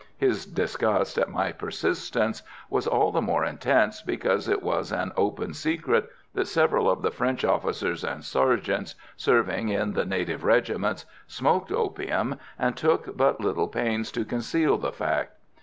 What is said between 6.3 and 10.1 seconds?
that several of the French officers and sergeants, serving in the